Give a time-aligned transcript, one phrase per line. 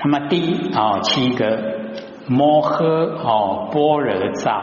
[0.00, 1.58] 那么第哦七个
[2.28, 4.62] 摩诃哦般若照，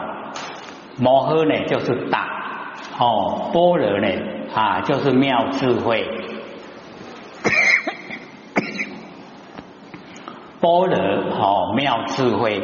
[0.98, 2.26] 摩诃呢就是大
[2.98, 4.08] 哦，般若呢
[4.54, 6.08] 啊就是妙智慧，
[10.60, 10.96] 般若
[11.38, 12.62] 哦妙智慧。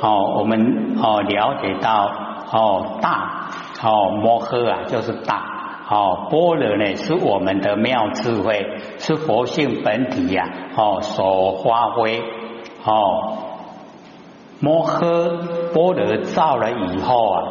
[0.00, 2.10] 哦，我们哦了解到
[2.52, 3.48] 哦大
[3.82, 5.53] 哦摩诃啊就是大。
[5.86, 8.66] 哦，般若呢是我们的妙智慧，
[8.98, 10.44] 是佛性本体呀。
[10.76, 12.22] 哦，所发挥
[12.84, 13.38] 哦，
[14.60, 17.42] 摩诃般若造了以后啊，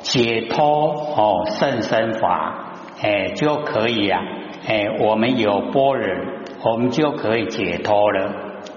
[0.00, 4.20] 解脱哦甚深法，哎就可以啊，
[4.68, 6.26] 哎我们有般若，
[6.64, 8.30] 我们就可以解脱了。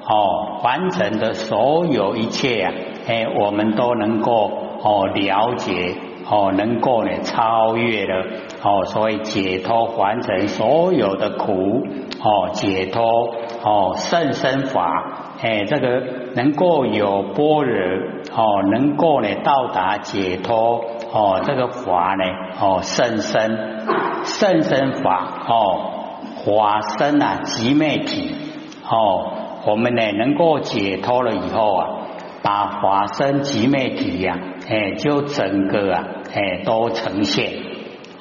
[0.07, 2.73] 哦，完成的所有一切啊，
[3.07, 5.95] 哎我们都能够哦了解。
[6.29, 8.25] 哦，能够呢超越了
[8.63, 11.83] 哦，所以解脱凡尘所有的苦
[12.23, 13.03] 哦，解脱
[13.63, 16.03] 哦甚深法哎，这个
[16.35, 17.77] 能够有般若
[18.35, 22.23] 哦，能够呢到达解脱哦，这个法呢
[22.59, 23.57] 哦甚深
[24.23, 25.91] 甚深法哦，
[26.45, 28.35] 法身啊极灭体
[28.87, 29.31] 哦，
[29.65, 31.87] 我们呢能够解脱了以后啊，
[32.43, 36.07] 把法身极灭体呀哎，就整个啊。
[36.33, 37.51] 哎，都呈现。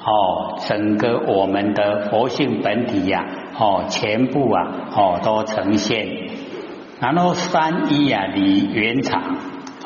[0.03, 3.25] 哦，整个我们的佛性本体呀，
[3.57, 6.07] 哦，全部啊，哦，都呈现。
[6.99, 9.37] 然后三一啊，离原场。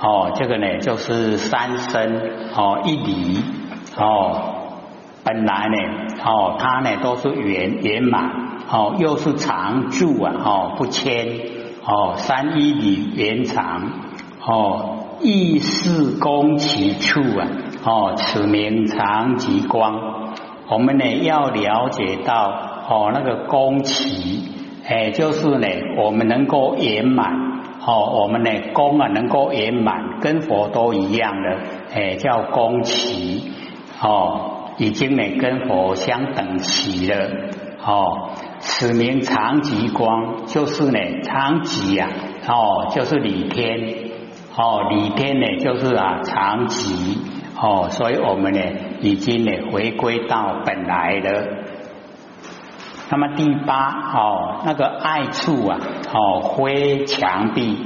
[0.01, 3.43] 哦，这个呢就是三身哦，一离。
[3.97, 4.71] 哦，
[5.23, 5.75] 本来呢
[6.25, 8.31] 哦，它呢都是圆圆满。
[8.69, 11.27] 哦，又是常住啊哦，不迁。
[11.85, 13.91] 哦，三一离原场。
[14.41, 17.47] 哦，意识攻其处啊。
[17.83, 20.33] 哦，此名常吉光。
[20.67, 22.51] 我们呢要了解到
[22.89, 24.49] 哦，那个宫奇，
[24.87, 27.31] 哎，就是呢，我们能够圆满
[27.85, 31.59] 哦，我们呢宫啊能够圆满，跟佛都一样的，
[31.93, 33.51] 哎，叫宫奇
[34.01, 37.29] 哦，已经呢跟佛相等齐了
[37.85, 38.31] 哦。
[38.57, 42.09] 此名常吉光，就是呢常吉呀，
[42.47, 44.04] 哦，就是李天
[44.57, 47.19] 哦，李天呢就是啊长期。
[47.57, 48.59] 哦，所以我们呢，
[48.99, 51.47] 已经呢回归到本来的。
[53.09, 55.77] 那么第八哦，那个爱处啊，
[56.13, 57.77] 哦非墙壁，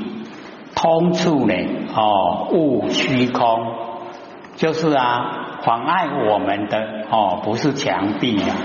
[0.75, 1.53] 通处呢，
[1.95, 3.75] 哦悟虚空，
[4.55, 6.79] 就是啊妨碍我们的
[7.11, 8.55] 哦，不是墙壁啊，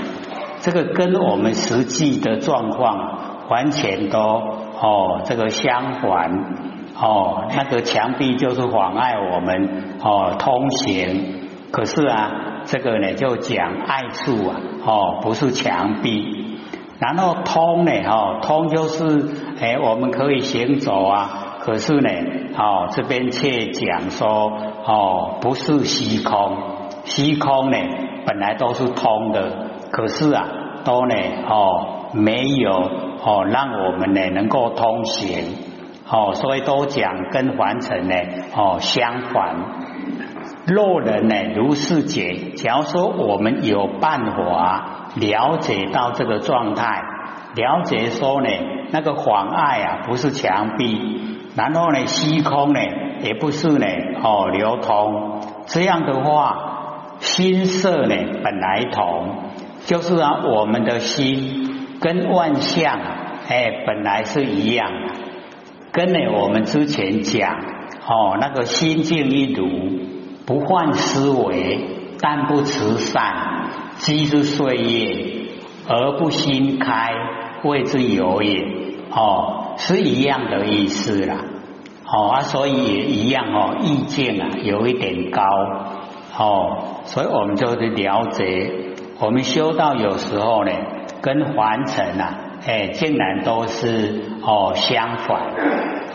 [0.61, 3.19] 这个跟我们实际的状况
[3.51, 6.74] 完全都哦这个相反。
[6.97, 11.41] 哦，那个墙壁就是妨碍我们哦通行。
[11.73, 16.61] 可是啊，这个呢就讲爱处啊，哦不是墙壁。
[17.01, 19.29] 然后通呢，哦通就是
[19.61, 21.57] 哎我们可以行走啊。
[21.61, 22.11] 可是呢，
[22.57, 24.53] 哦这边却讲说
[24.87, 26.57] 哦不是虚空，
[27.05, 27.79] 虚空呢
[28.25, 29.51] 本来都是通的，
[29.91, 30.47] 可是啊
[30.85, 31.15] 都呢
[31.49, 35.74] 哦没有哦让我们呢能够通行。
[36.07, 38.15] 哦，所以都讲跟凡尘呢，
[38.55, 39.57] 哦相反。
[40.67, 47.03] 若人呢如是解，假如说我们有办法了解到这个状态，
[47.55, 48.49] 了解说呢，
[48.91, 52.81] 那个妨碍啊不是墙壁，然后呢虚空呢
[53.23, 53.87] 也不是呢
[54.23, 59.29] 哦流通，这样的话，心色呢本来同，
[59.87, 62.99] 就是啊我们的心跟万象
[63.49, 64.91] 哎本来是一样。
[65.95, 67.55] 跟呢，我们之前讲
[68.05, 69.69] 哦，那个心静一如，
[70.45, 73.69] 不换思维，但不慈善，
[73.99, 75.47] 积之岁月
[75.87, 77.13] 而不心开，
[77.63, 78.61] 谓之有也。
[79.13, 81.37] 哦，是一样的意思啦。
[82.05, 85.45] 哦啊，所以也一样哦，意见啊有一点高。
[86.37, 88.73] 哦，所以我们就去了解，
[89.21, 90.73] 我们修道有时候呢，
[91.23, 92.44] 跟凡尘啊。
[92.67, 95.53] 哎，竟然都是哦相反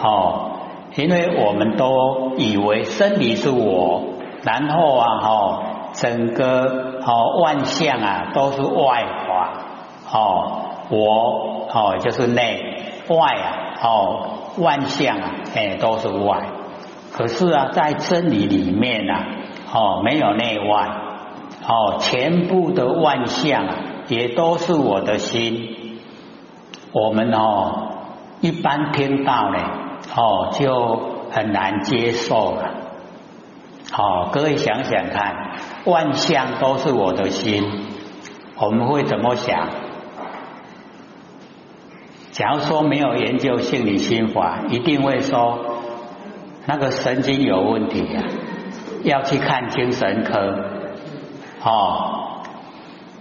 [0.02, 0.52] 哦，
[0.96, 5.64] 因为我们都以为身体是我，然后啊哈，
[5.94, 9.54] 整个哦万象啊都是外法
[10.12, 13.48] 哦，我哦就是内外啊
[13.84, 14.20] 哦
[14.58, 16.48] 万象啊哎都是外，
[17.14, 19.28] 可是啊在真理里面啊
[19.72, 20.88] 哦没有内外
[21.68, 23.76] 哦，全部的万象啊
[24.08, 25.76] 也都是我的心。
[26.92, 27.90] 我们哦，
[28.42, 29.58] 一般听到呢，
[30.16, 32.72] 哦，就很难接受了。
[33.92, 37.64] 好，各位想想看，万象都是我的心，
[38.58, 39.68] 我们会怎么想？
[42.32, 45.60] 假如说没有研究心理心法，一定会说
[46.66, 48.24] 那个神经有问题啊，
[49.04, 50.56] 要去看精神科。
[51.62, 52.42] 哦，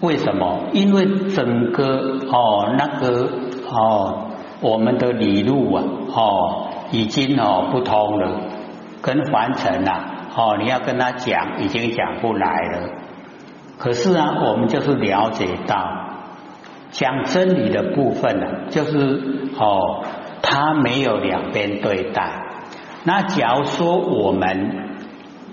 [0.00, 0.66] 为什么？
[0.72, 3.28] 因为整个哦那个
[3.70, 4.28] 哦
[4.60, 5.84] 我们的理路啊
[6.14, 8.40] 哦已经哦不通了，
[9.02, 12.88] 跟凡尘啊哦你要跟他讲已经讲不来了。
[13.78, 16.04] 可是啊，我们就是了解到。
[16.90, 20.02] 讲真理的部分呢，就是哦，
[20.40, 22.32] 他没有两边对待。
[23.04, 24.98] 那假如说我们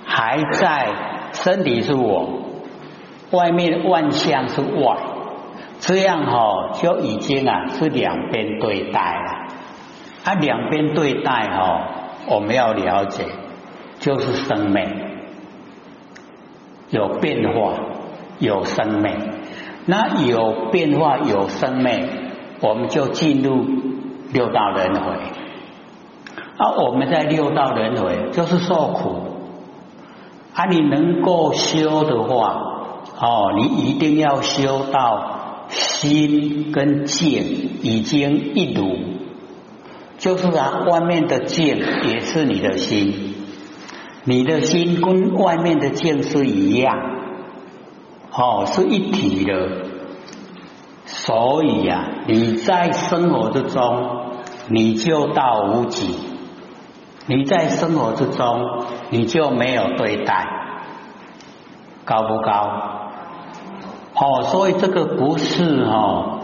[0.05, 0.93] 还在
[1.33, 2.29] 身体是我，
[3.31, 4.97] 外面万象是外，
[5.85, 9.45] 这样哈就已经啊是两边对待了。
[10.23, 11.87] 啊，两边对待哈，
[12.27, 13.25] 我们要了解，
[13.99, 14.83] 就是生命
[16.89, 17.73] 有变化，
[18.39, 19.11] 有生命。
[19.85, 22.09] 那有变化有生命，
[22.61, 23.63] 我们就进入
[24.33, 25.11] 六道轮回。
[26.57, 29.27] 啊，我们在六道轮回就是受苦。
[30.55, 32.55] 啊，你能够修的话，
[33.19, 35.34] 哦，你一定要修到
[35.69, 38.97] 心跟境已经一如，
[40.17, 43.35] 就是啊，外面的境也是你的心，
[44.23, 46.95] 你的心跟外面的境是一样。
[48.31, 49.85] 哦，是一体的，
[51.05, 56.15] 所以呀，你在生活之中，你就到无极；
[57.27, 60.47] 你在生活之中，你就没有对待，
[62.03, 62.94] 高不高？
[64.15, 66.39] 哦，所以这个不是哦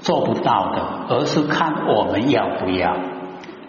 [0.00, 2.96] 做不到的，而是看我们要不要。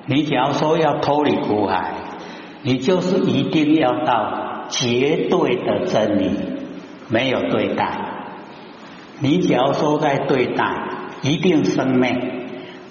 [0.05, 1.93] 你假如说要脱离苦海，
[2.63, 6.31] 你就是一定要到绝对的真理。
[7.09, 7.99] 没有对待，
[9.19, 10.89] 你只要说在对待，
[11.21, 12.17] 一定生灭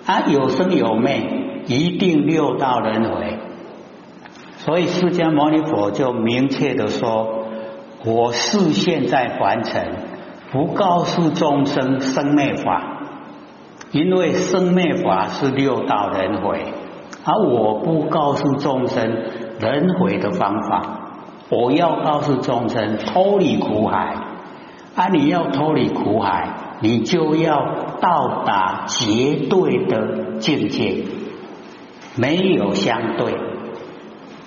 [0.06, 3.38] 啊，有生有灭，一定六道轮回。
[4.58, 7.46] 所以释迦牟尼佛就明确的说
[8.04, 9.96] ：“我是现在凡尘，
[10.52, 13.00] 不告诉众生生灭法，
[13.90, 16.72] 因为生灭法是六道轮回，
[17.24, 19.24] 而我不告诉众生
[19.60, 20.98] 轮回的方法。”
[21.54, 24.16] 我要告诉众生脱离苦海，
[24.94, 25.08] 啊！
[25.08, 31.04] 你要脱离苦海，你就要到达绝对的境界，
[32.16, 33.34] 没有相对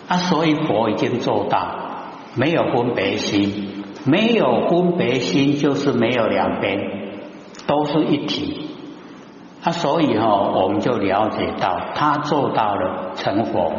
[0.07, 0.18] 啊！
[0.18, 1.75] 所以佛已经做到
[2.34, 3.75] 没有分别心，
[4.06, 6.80] 没有分别心就是没有两边，
[7.68, 8.69] 都是一体
[9.63, 9.72] 啊！
[9.72, 13.72] 所以哈，我们就了解到他做到了成佛。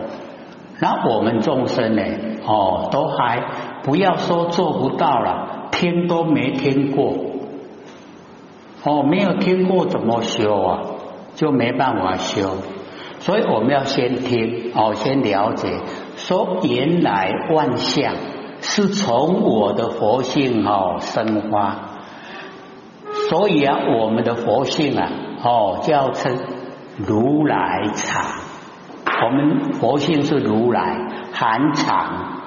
[0.81, 2.03] 那我们众生呢？
[2.45, 3.41] 哦，都还
[3.83, 7.15] 不要说做不到了，听都没听过，
[8.83, 10.81] 哦，没有听过怎么修啊？
[11.35, 12.51] 就没办法修。
[13.21, 15.69] 所以我们要先听，哦，先了解，
[16.17, 18.13] 说原来万象
[18.69, 21.77] 是从我的佛性哦生发，
[23.31, 25.09] 所以啊，我们的佛性啊，
[25.43, 26.37] 哦，叫称
[26.99, 28.25] 如来藏。
[29.25, 30.99] 我们佛性是如来
[31.33, 32.43] 含藏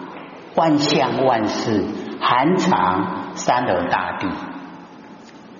[0.56, 1.86] 万象万事，
[2.20, 4.28] 含藏三德大地。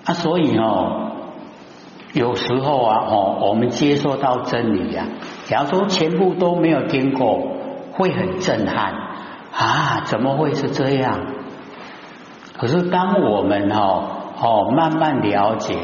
[0.04, 1.10] 啊，所以哦，
[2.12, 5.06] 有时候啊哦，我们接受到真理呀，
[5.44, 7.40] 假如说全部都没有听过，
[7.92, 9.08] 会很震撼。
[9.62, 11.20] 啊，怎么会是这样？
[12.58, 14.04] 可是当我们哦
[14.40, 15.76] 哦慢慢了解，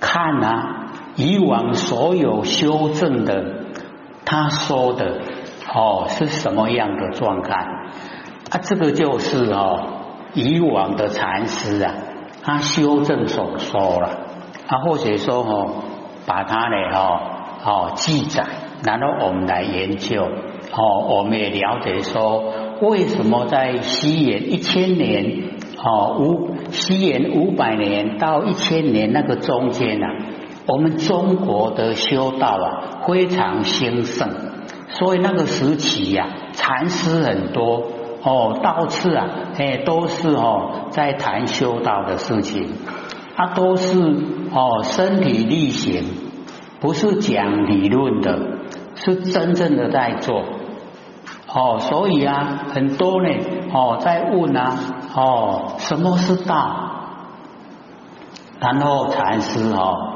[0.00, 3.60] 看啊，以往所有修正的。
[4.24, 5.20] 他说的
[5.74, 7.54] 哦是什么样的状态
[8.50, 8.60] 啊？
[8.62, 9.78] 这个就是哦
[10.32, 11.92] 以往的禅师啊，
[12.42, 14.08] 他修正所说了，
[14.66, 15.74] 他或者说哦
[16.24, 17.20] 把它呢哦
[17.64, 18.46] 哦记载，
[18.82, 22.44] 然后我们来研究哦，我们也了解说
[22.80, 30.06] 为什么在西元一千年哦五西元五百年到一千年那个中间呢？
[30.66, 34.28] 我们中国的修道啊非常兴盛，
[34.90, 37.82] 所以那个时期呀，禅师很多
[38.22, 42.68] 哦，到处啊，哎，都是哦在谈修道的事情，
[43.34, 43.98] 啊，都是
[44.52, 46.04] 哦身体力行，
[46.80, 48.38] 不是讲理论的，
[48.94, 50.44] 是真正的在做
[51.54, 53.28] 哦，所以啊，很多呢
[53.72, 54.74] 哦在问啊
[55.14, 56.54] 哦什么是道，
[58.60, 60.08] 然后禅师哦。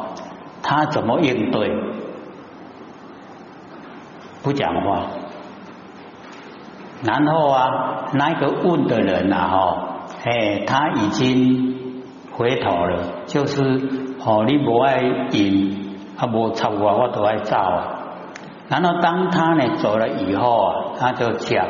[0.68, 1.70] 他怎么应对？
[4.42, 5.02] 不讲话。
[7.04, 7.68] 然后啊，
[8.14, 9.86] 那个问的人呐，哈，
[10.24, 12.02] 哎，他已经
[12.32, 13.62] 回头了，就是
[14.24, 17.95] 哦，你不爱饮啊，无插我我都爱走啊。
[18.68, 21.66] 然后当他呢走了以后啊，他就讲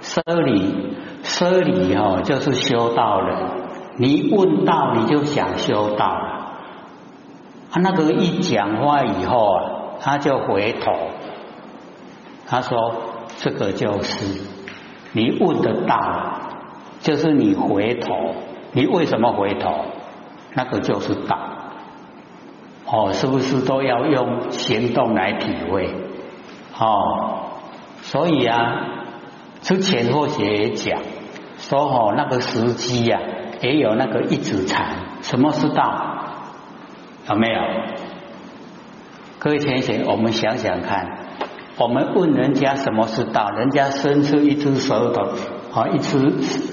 [0.00, 3.36] 舍离，舍离哦，就是修道人。
[3.98, 6.52] 你问道，你就想修道了。
[7.70, 9.62] 他那个一讲话以后啊，
[10.00, 10.92] 他就回头，
[12.46, 12.94] 他说
[13.38, 14.42] ：“这个就是
[15.12, 15.98] 你问的道，
[17.00, 18.14] 就是你回头。
[18.72, 19.86] 你为什么回头？
[20.54, 21.38] 那个就是道。
[22.86, 26.05] 哦，是不是都要用行动来体会？
[26.78, 27.60] 哦，
[28.02, 28.56] 所以啊，
[29.62, 31.00] 之前或学也讲
[31.58, 33.18] 说哦，那个时机呀，
[33.62, 34.96] 也有那个一指禅。
[35.22, 36.14] 什么是道？
[37.28, 37.60] 有没有？
[39.38, 41.18] 各位同学，我们想想看，
[41.78, 45.22] 我们问人家什么是道，人家伸出一只手头，
[45.72, 46.18] 啊，一只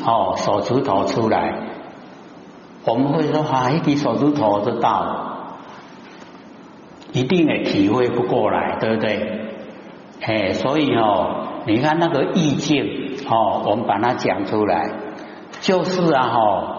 [0.06, 1.70] 哦手指头出来，
[2.86, 5.48] 我们会说啊，一只手指头是道，
[7.14, 9.43] 一定也体会不过来，对不对？
[10.26, 14.90] 哎，所以哦，你看那个意境哦，我们把它讲出来，
[15.60, 16.78] 就是啊，哈，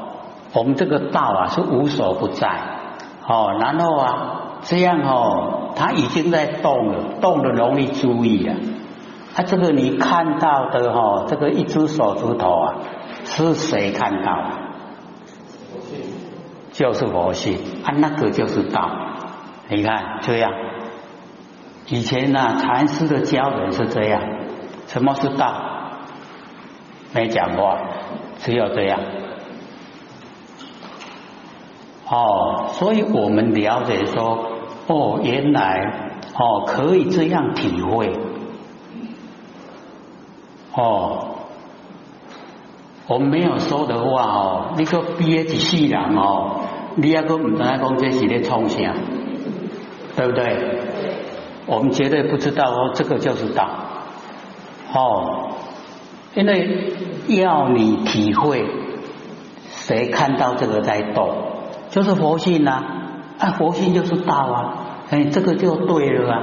[0.55, 2.49] 我们这个道啊是无所不在。
[3.27, 8.57] 哦，然后啊，这样哦，它已经在动了，动的容易注意啊。
[9.35, 12.75] 他这个你看到的哈，这个一只手指头啊，
[13.25, 14.43] 是谁看到？
[16.73, 18.91] 就是佛性，啊，那个就是道。
[19.69, 20.53] 你看这样，
[21.87, 24.23] 以前呢，禅师的教人是这样，
[24.87, 25.55] 什么是道？
[27.13, 27.79] 没讲过，
[28.39, 28.99] 只有这样。
[32.09, 34.47] 哦，所以我们了解说，
[34.87, 38.13] 哦，原来哦可以这样体会，
[40.75, 41.37] 哦，
[43.07, 46.63] 我们没有说的话哦，你说憋一世人哦，
[46.97, 48.95] 你也个唔知讲这是咧创啥，
[50.17, 50.94] 对不对？
[51.67, 53.69] 我们绝对不知道哦，这个就是道，
[54.93, 55.51] 哦，
[56.35, 56.93] 因为
[57.29, 58.67] 要你体会，
[59.71, 61.31] 谁看到这个在动？
[61.91, 62.83] 就是佛性呐，
[63.39, 64.75] 啊，佛性就是道啊，
[65.11, 66.43] 哎，这个就对了啊，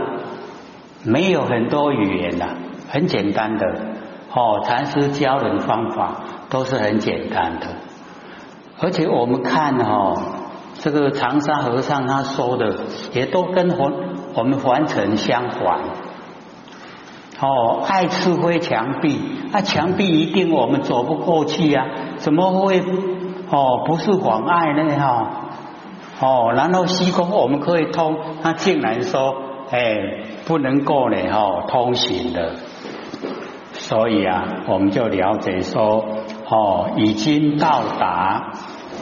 [1.03, 2.55] 没有很多语言呐，
[2.89, 3.65] 很简单的，
[4.33, 7.67] 哦，禅师教人方法都是很简单的，
[8.79, 10.15] 而且我们看哦，
[10.79, 12.75] 这个长沙和尚他说的
[13.13, 13.91] 也都跟佛
[14.33, 15.79] 我们凡尘相反，
[17.39, 19.19] 哦，爱吃灰墙壁，
[19.51, 21.85] 那墙壁一定我们走不过去呀，
[22.17, 22.79] 怎么会
[23.49, 25.27] 哦不是妨碍呢哈？
[26.19, 29.33] 哦，然后虚空我们可以通，他竟然说，
[29.71, 29.97] 哎，
[30.45, 32.53] 不能够呢，哦，通行的。
[33.73, 36.05] 所以啊，我们就了解说，
[36.47, 38.51] 哦，已经到达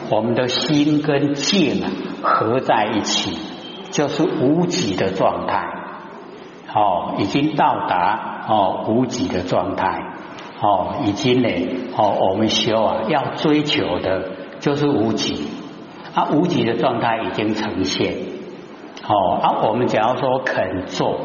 [0.08, 1.90] 我们的心跟境啊
[2.22, 3.36] 合在一起，
[3.90, 5.68] 就是无极的状态。
[6.74, 10.02] 哦，已经到达哦无极的状态。
[10.62, 11.48] 哦，已经呢，
[11.96, 14.30] 哦，我们修啊要追求的
[14.60, 15.48] 就是无极。
[16.12, 18.12] 啊，无极的状态已经呈现，
[19.06, 21.20] 哦，啊，我们假如说肯做，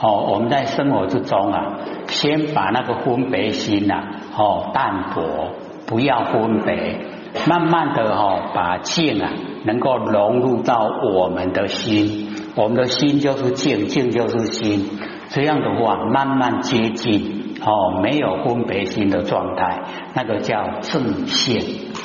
[0.00, 1.76] 哦，我们在生活之中啊，
[2.08, 4.02] 先把那个分别心呐，
[4.34, 5.50] 哦，淡薄，
[5.86, 7.00] 不要分别，
[7.46, 9.30] 慢慢的哈，把静啊，
[9.64, 14.98] 能够融入到我们的心，我们的心就是静，静就是心，
[15.28, 19.82] 这样的话，慢慢接近，哦，没有分别心的状态，
[20.14, 21.62] 那个叫正现，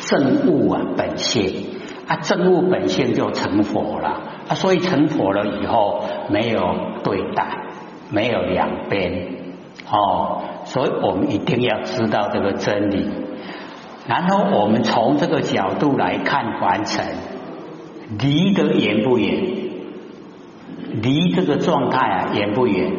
[0.08, 1.66] 正悟啊，本性。
[2.08, 4.08] 啊，正悟本性就成佛了。
[4.48, 7.68] 啊，所以成佛了以后没有对待，
[8.10, 9.28] 没有两边。
[9.92, 13.12] 哦，所以我们一定要知道这个真理。
[14.10, 17.06] 然后我们从这个角度来看凡尘，
[18.20, 19.40] 离得远不远？
[21.00, 22.92] 离这个状态啊，远不远？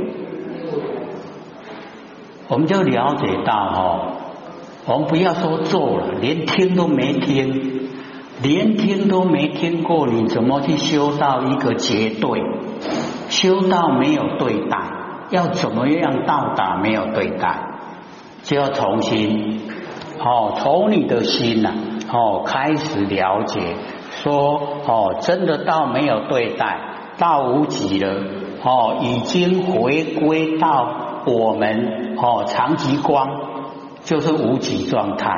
[2.47, 4.13] 我们就了解到哈，
[4.87, 7.89] 我们不要说做了，连听都没听。
[8.41, 12.41] 连听都没听过，你怎么去修到一个绝对？
[13.29, 14.79] 修到没有对待，
[15.31, 17.59] 要怎么样到达没有对待？
[18.45, 19.61] 就要重新
[20.23, 21.73] 哦，从你的心呐
[22.13, 23.61] 哦开始了解，
[24.11, 26.79] 说哦，真的到没有对待，
[27.19, 28.23] 到无极了
[28.63, 33.29] 哦，已经回归到我们哦长极光，
[34.05, 35.31] 就是无极状态。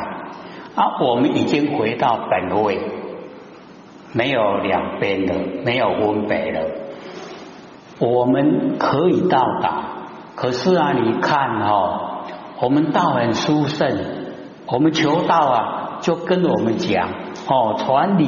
[0.74, 2.80] 啊，我们已经回到本位，
[4.12, 5.34] 没有两边了，
[5.64, 6.60] 没有分别了。
[8.00, 9.84] 我们可以到达，
[10.34, 12.24] 可是啊，你看哦，
[12.60, 14.21] 我们道很殊胜，
[14.72, 17.06] 我们求道啊，就跟我们讲
[17.46, 18.26] 哦，传理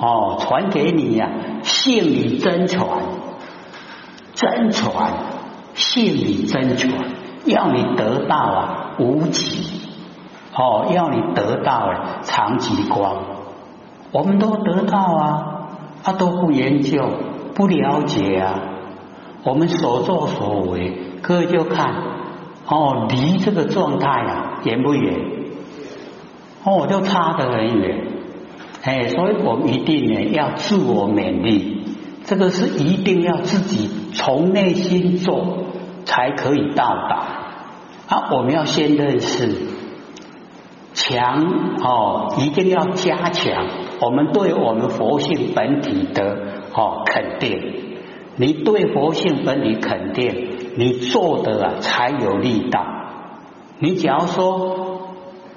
[0.00, 1.30] 哦，传给你呀，
[1.62, 2.98] 信你真传
[4.34, 5.12] 真传，
[5.74, 6.92] 信你真传，
[7.44, 9.82] 要你得到啊无极，
[10.52, 13.22] 哦，要你得到啊长极光，
[14.10, 15.68] 我们都得到啊，
[16.02, 17.08] 他都不研究，
[17.54, 18.54] 不了解啊，
[19.44, 21.94] 我们所作所为，各就看，
[22.66, 25.43] 哦，离这个状态啊远不远？
[26.64, 28.06] 哦，就差得很远。
[28.82, 31.82] 哎，所以我们一定呢要自我勉励，
[32.24, 35.58] 这个是一定要自己从内心做
[36.04, 37.26] 才可以到达。
[38.08, 39.48] 啊，我们要先认识
[40.92, 41.42] 强
[41.82, 43.66] 哦，一定要加强
[44.00, 46.38] 我们对我们佛性本体的
[46.74, 47.96] 哦肯定。
[48.36, 52.84] 你对佛性本体肯定，你做的啊才有力道。
[53.78, 54.83] 你假如说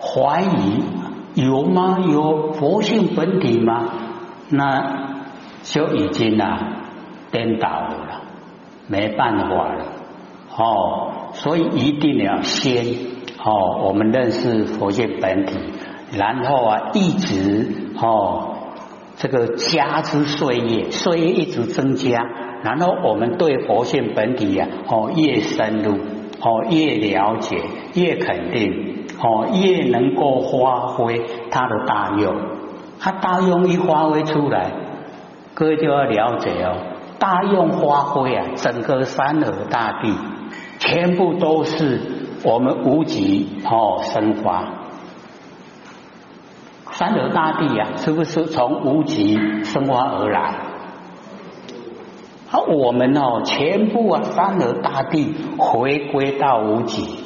[0.07, 0.83] 怀疑。
[1.35, 1.99] 有吗？
[1.99, 3.93] 有佛性本体吗？
[4.49, 5.19] 那
[5.61, 6.81] 就已经啊
[7.31, 8.21] 颠倒了，
[8.87, 9.85] 没办法了。
[10.57, 12.85] 哦，所以一定要先
[13.43, 15.59] 哦，我们认识佛性本体，
[16.17, 18.55] 然后啊一直哦
[19.17, 22.19] 这个加之岁月，岁月一直增加，
[22.63, 25.99] 然后我们对佛性本体呀哦越深入
[26.41, 27.61] 哦越了解
[27.93, 28.96] 越肯定。
[29.19, 32.35] 哦，越能够发挥它的大用，
[32.99, 34.71] 它大用一发挥出来，
[35.53, 36.77] 各位就要了解哦，
[37.17, 40.13] 大用发挥啊，整个山河大地
[40.79, 41.99] 全部都是
[42.43, 44.65] 我们无极哦生发，
[46.91, 50.53] 三河大地呀，是不是从无极生发而来？
[52.51, 57.16] 而我们哦，全部啊，三河大地回归到无极。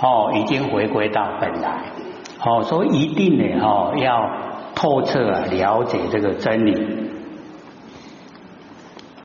[0.00, 1.82] 哦，已经回归到本来，
[2.44, 4.30] 哦，所以一定呢，哦，要
[4.74, 7.07] 透彻了解这个真理。